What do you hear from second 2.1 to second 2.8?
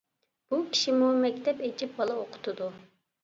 ئوقۇتىدۇ.